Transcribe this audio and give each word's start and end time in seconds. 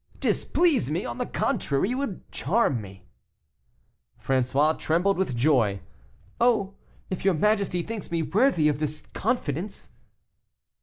"Displease 0.19 0.89
me! 0.89 1.05
On 1.05 1.19
the 1.19 1.27
contrary, 1.27 1.91
it 1.91 1.93
would 1.93 2.31
charm 2.31 2.81
me." 2.81 3.05
François 4.19 4.75
trembled 4.79 5.15
with 5.15 5.35
joy. 5.35 5.79
"Oh! 6.39 6.73
if 7.11 7.23
your 7.23 7.35
majesty 7.35 7.83
thinks 7.83 8.09
me 8.09 8.23
worthy 8.23 8.67
of 8.67 8.79
this 8.79 9.03
confidence." 9.13 9.91